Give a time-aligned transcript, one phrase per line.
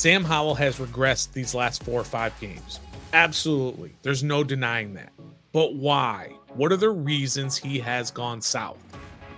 [0.00, 2.80] Sam Howell has regressed these last four or five games.
[3.12, 3.92] Absolutely.
[4.00, 5.12] There's no denying that.
[5.52, 6.34] But why?
[6.54, 8.78] What are the reasons he has gone south?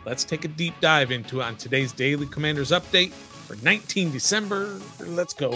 [0.07, 4.79] Let's take a deep dive into it on today's Daily Commanders Update for 19 December.
[5.01, 5.51] Let's go.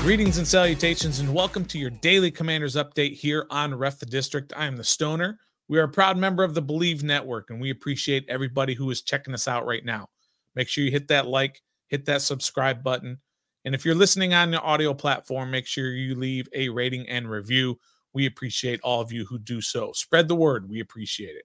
[0.00, 4.54] Greetings and salutations, and welcome to your Daily Commanders Update here on Ref the District.
[4.56, 5.38] I am the Stoner.
[5.68, 9.02] We are a proud member of the Bleav Network, and we appreciate everybody who is
[9.02, 10.08] checking us out right now.
[10.54, 13.18] Make sure you hit that like, hit that subscribe button.
[13.64, 17.30] And if you're listening on the audio platform, make sure you leave a rating and
[17.30, 17.78] review.
[18.12, 19.92] We appreciate all of you who do so.
[19.92, 20.68] Spread the word.
[20.68, 21.44] We appreciate it.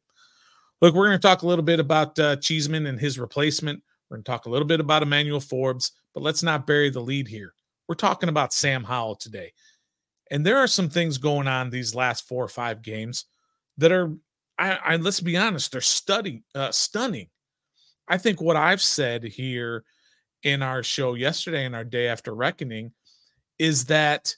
[0.81, 3.81] Look, we're going to talk a little bit about uh, Cheeseman and his replacement.
[4.09, 7.01] We're going to talk a little bit about Emmanuel Forbes, but let's not bury the
[7.01, 7.53] lead here.
[7.87, 9.53] We're talking about Sam Howell today.
[10.31, 13.25] And there are some things going on these last four or five games
[13.77, 14.15] that are,
[14.57, 17.29] I, I let's be honest, they're study, uh, stunning.
[18.07, 19.83] I think what I've said here
[20.43, 22.91] in our show yesterday and our day after reckoning
[23.57, 24.35] is that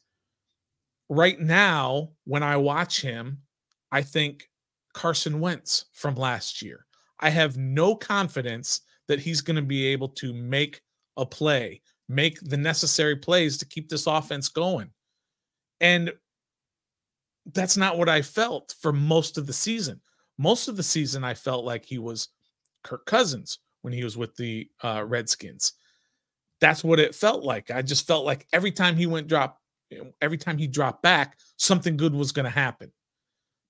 [1.10, 3.40] right now, when I watch him,
[3.92, 4.50] I think
[4.94, 6.86] Carson Wentz from last year.
[7.20, 10.82] I have no confidence that he's going to be able to make
[11.18, 14.90] a play, make the necessary plays to keep this offense going.
[15.82, 16.12] And
[17.54, 20.02] that's not what I felt for most of the season.
[20.38, 22.30] Most of the season, I felt like he was
[22.84, 25.72] Kirk Cousins when he was with the uh, Redskins.
[26.60, 27.72] That's what it felt like.
[27.72, 29.62] I just felt like every time he went drop,
[30.22, 32.92] every time he dropped back, something good was going to happen.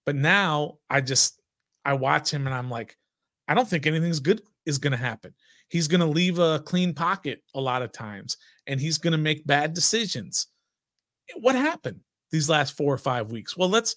[0.07, 1.39] But now I just
[1.85, 2.97] I watch him and I'm like,
[3.47, 5.35] I don't think anything's good is going to happen.
[5.67, 9.19] He's going to leave a clean pocket a lot of times, and he's going to
[9.19, 10.47] make bad decisions.
[11.35, 11.99] What happened
[12.31, 13.55] these last four or five weeks?
[13.55, 13.95] Well, let's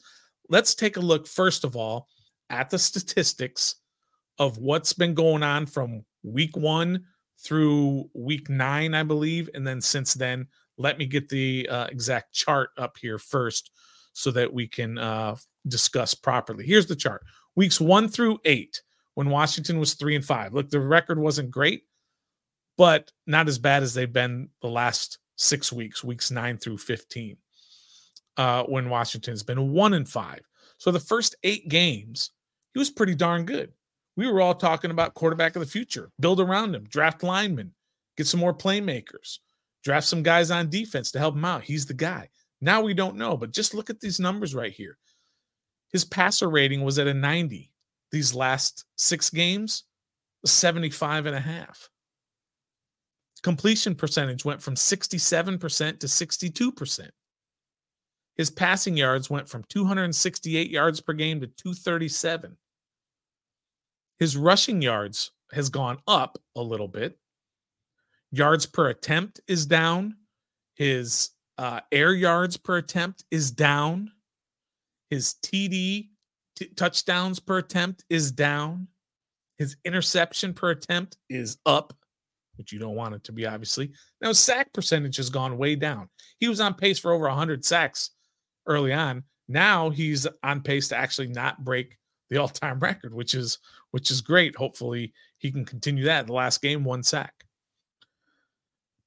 [0.51, 2.09] let's take a look first of all
[2.51, 3.77] at the statistics
[4.39, 7.05] of what's been going on from week one
[7.39, 9.49] through week nine, I believe.
[9.55, 10.47] And then since then,
[10.79, 13.71] let me get the uh, exact chart up here first
[14.13, 15.37] so that we can uh,
[15.69, 16.67] discuss properly.
[16.67, 17.23] Here's the chart
[17.57, 18.81] weeks one through eight,
[19.15, 20.55] when Washington was three and five.
[20.55, 21.83] Look, the record wasn't great,
[22.77, 27.37] but not as bad as they've been the last six weeks, weeks nine through 15,
[28.37, 30.41] uh, when Washington's been one and five.
[30.79, 32.31] So the first eight games,
[32.73, 33.73] he was pretty darn good
[34.21, 37.73] we were all talking about quarterback of the future, build around him, draft linemen,
[38.19, 39.39] get some more playmakers,
[39.83, 41.63] draft some guys on defense to help him out.
[41.63, 42.29] He's the guy.
[42.61, 44.99] Now we don't know, but just look at these numbers right here.
[45.91, 47.73] His passer rating was at a 90
[48.13, 49.85] these last six games,
[50.45, 51.89] 75 and a half.
[53.43, 57.09] Completion percentage went from 67% to 62%.
[58.37, 62.59] His passing yards went from 268 yards per game to 237.
[64.21, 67.19] His rushing yards has gone up a little bit.
[68.31, 70.15] Yards per attempt is down.
[70.77, 74.13] His uh, air yards per attempt is down.
[75.09, 76.11] His TD
[76.55, 78.89] t- touchdowns per attempt is down.
[79.59, 81.95] His interception per attempt is up,
[82.57, 83.91] which you don't want it to be, obviously.
[84.21, 86.09] Now, sack percentage has gone way down.
[86.39, 88.11] He was on pace for over 100 sacks
[88.67, 89.25] early on.
[89.49, 91.97] Now he's on pace to actually not break
[92.31, 93.59] the all-time record, which is
[93.91, 94.57] which is great.
[94.57, 96.27] Hopefully, he can continue that.
[96.27, 97.35] The last game, one sack.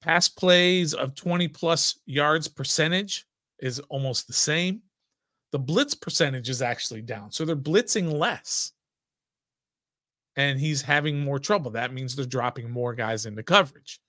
[0.01, 3.25] Pass plays of 20 plus yards percentage
[3.59, 4.81] is almost the same.
[5.53, 7.31] The blitz percentage is actually down.
[7.31, 8.73] So they're blitzing less.
[10.35, 11.71] And he's having more trouble.
[11.71, 14.01] That means they're dropping more guys into coverage.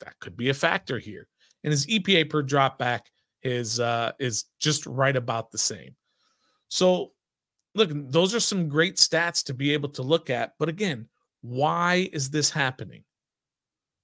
[0.00, 1.28] That could be a factor here.
[1.62, 3.06] And his EPA per drop back
[3.42, 5.94] is uh, is just right about the same.
[6.68, 7.12] So
[7.78, 10.52] look, those are some great stats to be able to look at.
[10.58, 11.08] But again,
[11.40, 13.04] why is this happening?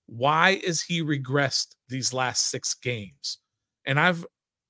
[0.06, 3.38] Why is he regressed these last six games?
[3.86, 4.24] And I've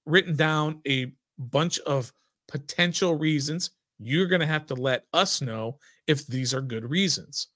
[0.07, 2.13] written down a bunch of
[2.49, 3.71] potential reasons.
[3.99, 7.49] You're going to have to let us know if these are good reasons.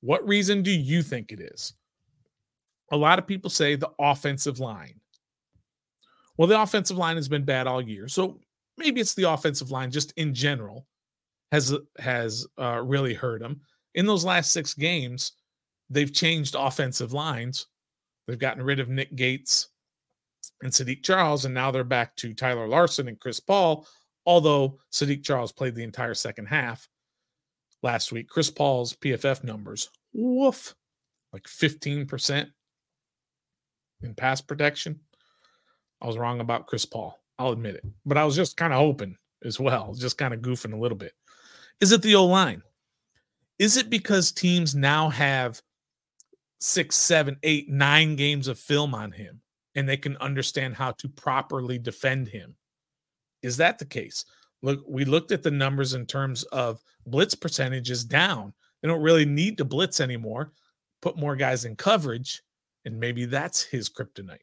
[0.00, 1.74] What reason do you think it is?
[2.92, 5.00] A lot of people say the offensive line.
[6.36, 8.08] Well, the offensive line has been bad all year.
[8.08, 8.40] So
[8.76, 10.86] maybe it's the offensive line just in general
[11.54, 13.60] has has uh, really hurt them.
[13.94, 15.32] In those last six games,
[15.88, 17.68] they've changed offensive lines.
[18.26, 19.68] They've gotten rid of Nick Gates
[20.62, 23.86] and Saahdiq Charles, and now they're back to Tyler Larsen and Chris Paul.
[24.26, 26.88] Although Saahdiq Charles played the entire second half
[27.82, 30.74] last week, Chris Paul's PFF numbers, woof,
[31.32, 32.50] like 15%
[34.02, 34.98] in pass protection.
[36.02, 37.16] I was wrong about Chris Paul.
[37.38, 37.84] I'll admit it.
[38.04, 40.98] But I was just kind of hoping as well, just kind of goofing a little
[40.98, 41.12] bit.
[41.80, 42.62] Is it the O line?
[43.58, 45.60] Is it because teams now have
[46.64, 49.42] six, seven, eight, nine games of film on him
[49.74, 52.54] and they can understand how to properly defend him.
[53.42, 54.24] Is that the case?
[54.62, 58.54] Look, we looked at the numbers in terms of blitz percentages down.
[58.80, 60.52] They don't really need to blitz anymore.
[61.02, 62.42] Put more guys in coverage,
[62.86, 64.38] and maybe that's his kryptonite.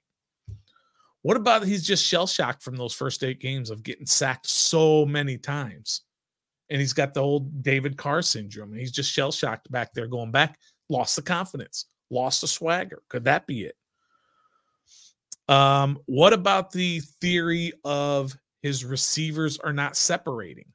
[1.24, 5.06] What about he's just shell shocked from those first eight games of getting sacked so
[5.07, 6.01] many times?
[6.72, 8.72] And he's got the old David Carr syndrome.
[8.72, 10.58] And he's just shell shocked back there going back,
[10.90, 13.04] lost the confidence, lost the swagger.
[13.10, 13.76] Could that be it?
[15.48, 18.34] Um, what about the theory of
[18.64, 20.66] his receivers are not separating?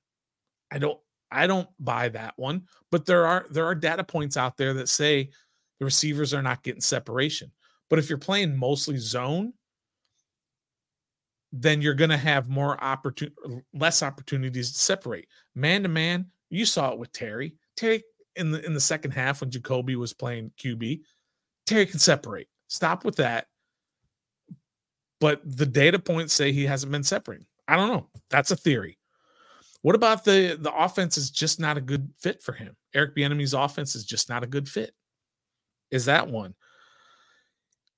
[0.71, 1.01] I don't
[1.31, 4.89] I don't buy that one, but there are there are data points out there that
[4.89, 5.31] say
[5.79, 7.51] the receivers are not getting separation.
[7.89, 9.53] But if you're playing mostly zone,
[11.53, 13.35] then you're going to have more opportunity
[13.73, 15.29] less opportunities to separate.
[15.55, 17.55] Man to man, you saw it with Terry.
[17.77, 18.03] Terry
[18.37, 21.01] in the in the second half when Jacoby was playing QB,
[21.67, 22.49] Terry can separate.
[22.69, 23.47] Stop with that
[25.21, 27.47] but the data points say he hasn't been separating.
[27.69, 28.09] I don't know.
[28.31, 28.99] That's a theory.
[29.83, 32.77] What about the the offense is just not a good fit for him?
[32.95, 34.93] Eric Bieniemy's offense is just not a good fit.
[35.91, 36.55] Is that one?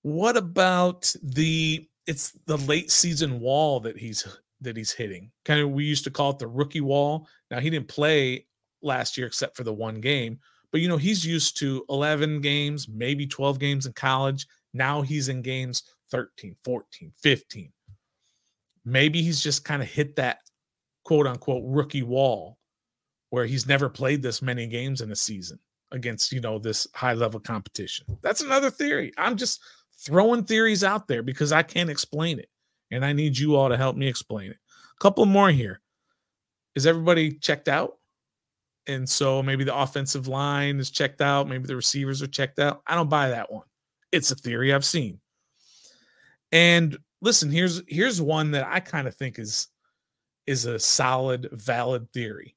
[0.03, 4.27] What about the it's the late season wall that he's
[4.63, 5.31] that he's hitting?
[5.45, 7.29] Kind of we used to call it the rookie wall.
[7.51, 8.47] Now he didn't play
[8.83, 10.41] last year except for the one game,
[10.73, 14.47] but you know he's used to 11 games, maybe 12 games in college.
[14.73, 17.73] Now he's in games 13, 14, 15.
[18.85, 20.39] Maybe he's just kind of hit that
[21.05, 22.59] quote unquote rookie wall
[23.31, 25.59] where he's never played this many games in a season
[25.93, 28.07] against, you know, this high level competition.
[28.23, 29.13] That's another theory.
[29.19, 29.61] I'm just
[29.99, 32.49] throwing theories out there because I can't explain it.
[32.91, 34.57] And I need you all to help me explain it.
[34.57, 35.81] A couple more here.
[36.75, 37.99] Is everybody checked out?
[38.87, 41.49] And so maybe the offensive line is checked out.
[41.49, 42.81] Maybe the receivers are checked out.
[42.87, 43.67] I don't buy that one.
[44.13, 45.21] It's a theory I've seen.
[46.53, 49.69] And listen, here's here's one that I kind of think is
[50.47, 52.57] is a solid, valid theory.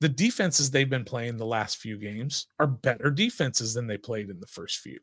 [0.00, 4.30] The defenses they've been playing the last few games are better defenses than they played
[4.30, 5.00] in the first few.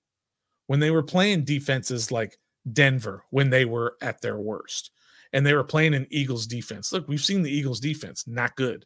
[0.71, 2.38] When they were playing defenses like
[2.71, 4.91] Denver when they were at their worst,
[5.33, 6.94] and they were playing an Eagles defense.
[6.94, 8.85] Look, we've seen the Eagles defense, not good.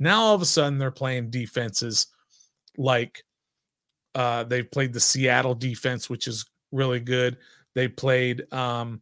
[0.00, 2.08] Now all of a sudden they're playing defenses
[2.76, 3.22] like
[4.16, 7.36] uh, they've played the Seattle defense, which is really good.
[7.76, 9.00] They played um,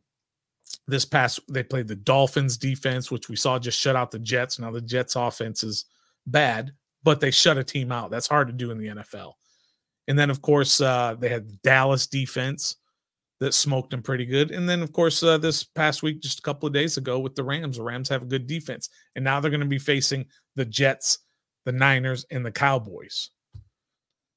[0.86, 1.40] this past.
[1.48, 4.58] They played the Dolphins defense, which we saw just shut out the Jets.
[4.58, 5.86] Now the Jets offense is
[6.26, 6.72] bad,
[7.02, 8.10] but they shut a team out.
[8.10, 9.32] That's hard to do in the NFL.
[10.08, 12.76] And then of course uh, they had Dallas defense
[13.40, 14.50] that smoked them pretty good.
[14.50, 17.34] And then of course uh, this past week, just a couple of days ago, with
[17.34, 20.26] the Rams, the Rams have a good defense, and now they're going to be facing
[20.54, 21.18] the Jets,
[21.64, 23.30] the Niners, and the Cowboys.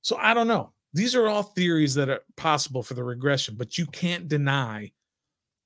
[0.01, 0.73] So I don't know.
[0.93, 4.91] These are all theories that are possible for the regression, but you can't deny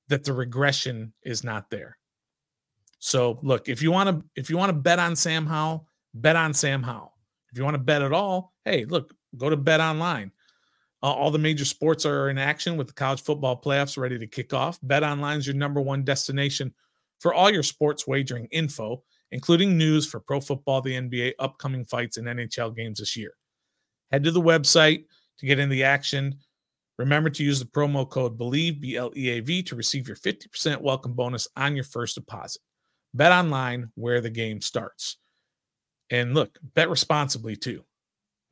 [0.08, 1.96] that the regression is not there.
[2.98, 6.36] So look, if you want to if you want to bet on Sam Howell, bet
[6.36, 7.12] on Sam Howell.
[7.52, 10.30] If you want to bet at all, hey, look, go to Bet Online.
[11.02, 14.26] Uh, all the major sports are in action with the college football playoffs ready to
[14.26, 14.78] kick off.
[14.82, 16.72] Bet Online is your number one destination
[17.20, 22.16] for all your sports wagering info, including news for pro football, the NBA, upcoming fights,
[22.16, 23.34] and NHL games this year.
[24.12, 25.04] Head to the website
[25.38, 26.38] to get in the action.
[26.98, 30.16] Remember to use the promo code BLEAV, B L E A V, to receive your
[30.16, 32.62] 50% welcome bonus on your first deposit.
[33.12, 35.18] Bet online where the game starts.
[36.10, 37.84] And look, bet responsibly too.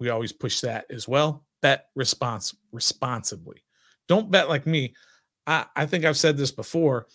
[0.02, 1.44] We always push that as well.
[1.62, 3.62] Bet response responsibly.
[4.08, 4.94] Don't bet like me.
[5.46, 7.06] I, I think I've said this before.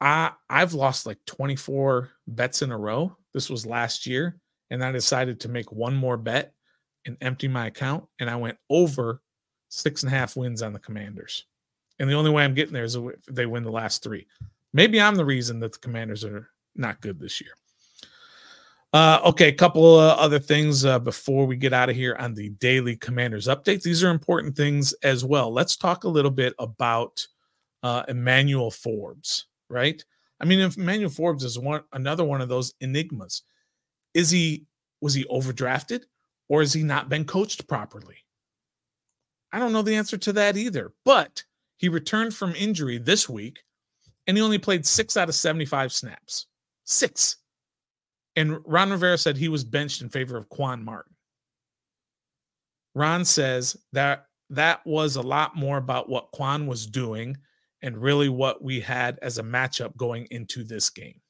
[0.00, 3.16] I I've lost like 24 bets in a row.
[3.34, 4.38] This was last year,
[4.70, 6.54] and I decided to make one more bet
[7.06, 9.20] and empty my account, and I went over
[9.68, 11.44] six and a half wins on the Commanders.
[11.98, 14.28] And the only way I'm getting there is if they win the last three.
[14.72, 17.50] Maybe I'm the reason that the Commanders are not good this year.
[18.92, 22.34] Uh, okay, a couple of other things uh, before we get out of here on
[22.34, 23.82] the daily Commanders update.
[23.82, 25.52] These are important things as well.
[25.52, 27.26] Let's talk a little bit about
[27.82, 30.02] uh, Emmanuel Forbes, right?
[30.40, 33.42] I mean, if Emmanuel Forbes is one another one of those enigmas.
[34.14, 34.64] Is he
[35.00, 36.04] was he overdrafted?
[36.48, 38.16] Or has he not been coached properly?
[39.52, 40.92] I don't know the answer to that either.
[41.04, 41.42] But
[41.76, 43.60] he returned from injury this week
[44.26, 46.46] and he only played six out of 75 snaps.
[46.84, 47.36] Six.
[48.36, 51.14] And Ron Rivera said he was benched in favor of Quan Martin.
[52.94, 57.36] Ron says that that was a lot more about what Quan was doing
[57.82, 61.20] and really what we had as a matchup going into this game.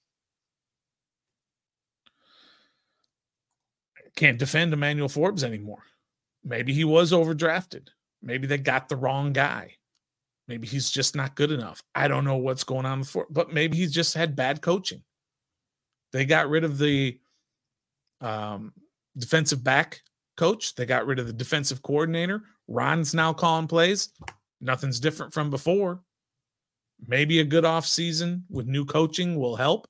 [4.16, 5.82] can't defend Emmanuel Forbes anymore.
[6.42, 7.88] maybe he was overdrafted.
[8.22, 9.74] Maybe they got the wrong guy.
[10.48, 11.82] Maybe he's just not good enough.
[11.94, 15.02] I don't know what's going on before, but maybe he's just had bad coaching.
[16.12, 17.18] They got rid of the
[18.20, 18.72] um,
[19.16, 20.02] defensive back
[20.36, 20.74] coach.
[20.74, 22.42] They got rid of the defensive coordinator.
[22.68, 24.10] Ron's now calling plays.
[24.60, 26.00] Nothing's different from before.
[27.06, 29.86] Maybe a good off season with new coaching will help.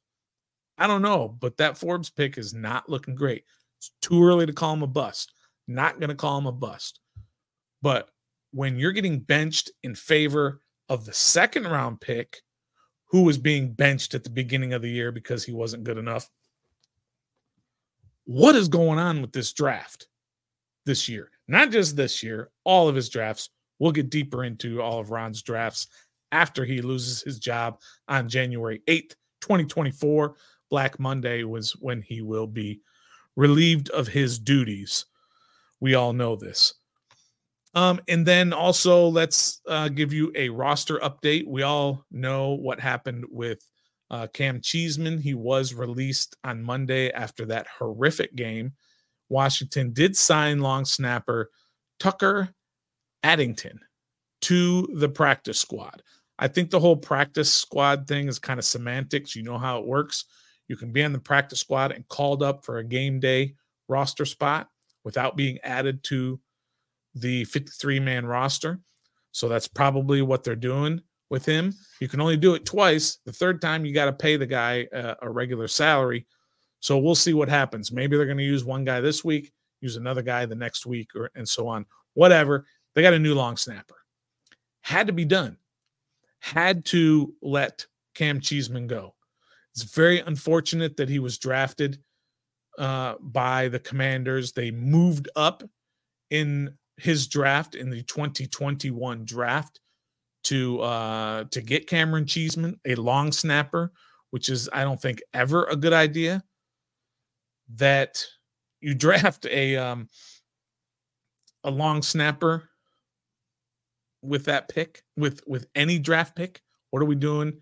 [0.78, 3.44] I don't know, but that Forbes pick is not looking great.
[3.78, 5.32] It's too early to call him a bust.
[5.68, 7.00] Not going to call him a bust.
[7.82, 8.11] But
[8.52, 12.42] when you're getting benched in favor of the second round pick,
[13.06, 16.28] who was being benched at the beginning of the year because he wasn't good enough,
[18.25, 20.08] what is going on with this draft
[20.84, 21.30] this year?
[21.48, 23.50] Not just this year, all of his drafts.
[23.78, 25.86] We'll get deeper into all of Ron's drafts
[26.32, 30.34] after he loses his job on January 8th, 2024.
[30.70, 32.80] Black Monday was when he will be
[33.36, 35.04] relieved of his duties.
[35.78, 36.75] We all know this.
[37.76, 41.47] Um, and then also, let's uh, give you a roster update.
[41.47, 43.59] We all know what happened with
[44.11, 45.18] uh, Cam Cheeseman.
[45.18, 48.73] He was released on Monday after that horrific game.
[49.28, 51.50] Washington did sign long snapper
[52.00, 52.49] Tucker
[53.23, 53.80] Addington
[54.42, 56.02] to the practice squad.
[56.38, 59.37] I think the whole practice squad thing is kind of semantics.
[59.37, 60.25] You know how it works.
[60.68, 63.54] You can be on the practice squad and called up for a game day
[63.87, 64.68] roster spot
[65.04, 66.40] without being added to
[67.16, 68.80] the 53 man roster.
[69.32, 71.75] So that's probably what they're doing with him.
[72.00, 73.18] You can only do it twice.
[73.25, 76.26] The third time, you got to pay the guy a, a regular salary.
[76.80, 77.90] So we'll see what happens.
[77.90, 81.11] Maybe they're going to use one guy this week, use another guy the next week,
[81.16, 81.87] or and so on.
[82.14, 82.66] Whatever.
[82.94, 83.96] They got a new long snapper.
[84.82, 85.58] Had to be done.
[86.40, 89.14] Had to let Cam Cheeseman go.
[89.75, 91.99] It's very unfortunate that he was drafted
[92.78, 94.52] uh, by the Commanders.
[94.52, 95.62] They moved up
[96.30, 99.80] in his draft in the 2021 draft
[100.44, 103.92] to uh to get Cameron Cheeseman, a long snapper,
[104.30, 106.42] which is I don't think ever a good idea.
[107.76, 108.24] That
[108.80, 110.08] you draft a um
[111.64, 112.68] a long snapper
[114.22, 116.62] with that pick with with any draft pick.
[116.90, 117.60] What are we doing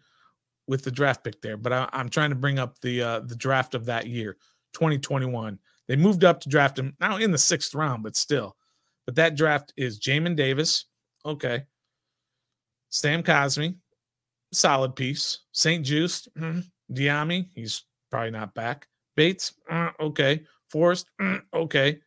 [0.66, 1.56] with the draft pick there?
[1.56, 4.36] But I, am trying to bring up the uh the draft of that year,
[4.74, 5.58] 2021.
[5.88, 8.56] They moved up to draft him now in the sixth round, but still
[9.06, 10.86] but that draft is Jamin Davis.
[11.24, 11.64] Okay.
[12.90, 13.76] Sam Cosmi,
[14.52, 15.40] solid piece.
[15.52, 18.86] St-Juste, mm, Dyami, he's probably not back.
[19.16, 20.44] Bates, uh, okay.
[20.70, 22.00] Forrest, mm, okay.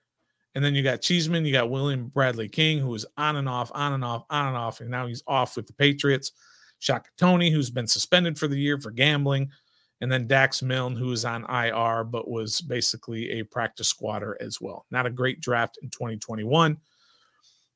[0.56, 3.72] And then you got Cheeseman, you got William Bradley King, who is on and off,
[3.76, 6.32] on and off, on and off, and now he's off with the Patriots.
[6.80, 9.52] Shaka Toney, who's been suspended for the year for gambling
[10.02, 14.62] and then Dax Milne, who was on IR but was basically a practice squatter as
[14.62, 14.86] well.
[14.92, 16.78] Not a great draft in 2021,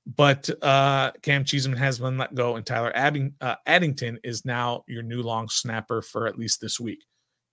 [0.06, 4.84] but uh, Cam Cheeseman has been let go, and Tyler Adding, uh, Addington is now
[4.88, 7.04] your new long snapper for at least this week.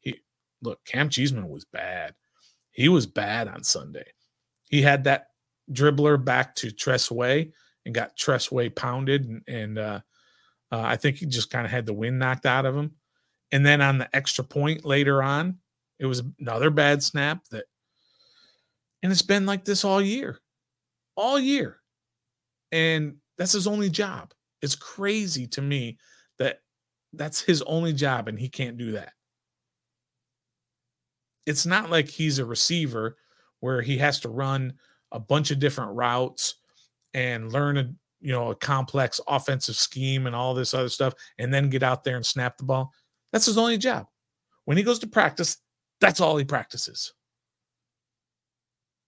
[0.00, 0.20] He
[0.62, 2.14] look, Cam Cheeseman was bad.
[2.70, 4.06] He was bad on Sunday.
[4.70, 5.28] He had that
[5.72, 7.52] dribbler back to Tress Way
[7.84, 10.00] and got Tress Way pounded, and, and uh,
[10.70, 12.92] uh, I think he just kind of had the wind knocked out of him.
[13.52, 15.58] And then on the extra point later on,
[15.98, 17.64] it was another bad snap that,
[19.02, 20.38] and it's been like this all year,
[21.16, 21.80] all year.
[22.72, 24.32] And that's his only job.
[24.60, 25.98] It's crazy to me
[26.38, 26.60] that
[27.12, 29.12] that's his only job and he can't do that.
[31.46, 33.16] It's not like he's a receiver
[33.60, 34.74] where he has to run
[35.12, 36.56] a bunch of different routes
[37.14, 37.90] and learn a
[38.20, 42.04] you know a complex offensive scheme and all this other stuff and then get out
[42.04, 42.92] there and snap the ball.
[43.32, 44.06] That's his only job.
[44.64, 45.58] When he goes to practice,
[46.00, 47.12] that's all he practices.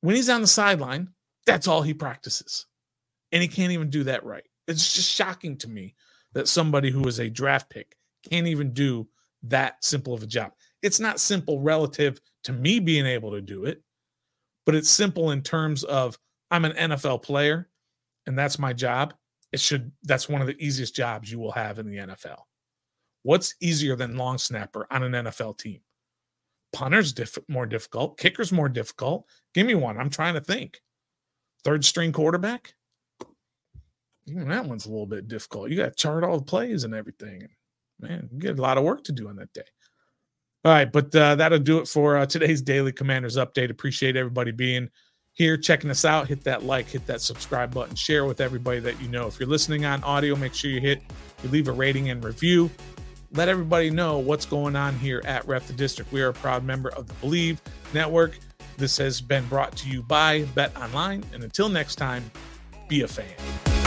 [0.01, 1.09] When he's on the sideline,
[1.47, 2.67] that's all he practices.
[3.33, 4.45] And he can't even do that right.
[4.67, 5.95] It's just shocking to me
[6.33, 7.97] that somebody who is a draft pick
[8.29, 9.09] can't even do
[9.45, 10.53] that simple of a job.
[10.83, 13.83] It's not simple relative to me being able to do it,
[14.67, 16.19] but it's simple in terms of
[16.51, 17.69] I'm an NFL player
[18.27, 19.15] and that's my job.
[19.53, 22.43] It should, that's one of the easiest jobs you will have in the NFL.
[23.23, 25.81] What's easier than long snapper on an NFL team?
[26.73, 28.19] Punter's diff- more difficult.
[28.19, 29.27] Kicker's more difficult.
[29.55, 29.99] Give me one.
[29.99, 30.81] I'm trying to think.
[31.65, 32.75] Third string quarterback.
[34.27, 35.71] Even that one's a little bit difficult.
[35.71, 37.49] You got to chart all the plays and everything.
[37.99, 39.63] Man, you get a lot of work to do on that day.
[40.65, 43.71] All right, but uh, that'll do it for uh, today's daily Commanders update.
[43.71, 44.89] Appreciate everybody being
[45.33, 46.29] here, checking us out.
[46.29, 49.27] Hit that like, hit that subscribe button, share with everybody that you know.
[49.27, 51.03] If you're listening on audio, make sure you hit,
[51.43, 52.71] you leave a rating and review
[53.33, 56.13] let everybody know what's going on here at Ref the District.
[56.13, 57.59] We are a proud member of the Bleav
[57.95, 58.39] Network.
[58.77, 61.25] This has been brought to you by Bet Online.
[61.33, 62.31] And until next time,
[62.89, 63.80] be a fan.